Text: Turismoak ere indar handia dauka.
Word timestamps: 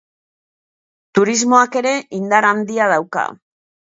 Turismoak 1.19 1.77
ere 1.83 1.93
indar 2.21 2.47
handia 2.53 2.87
dauka. 2.95 3.29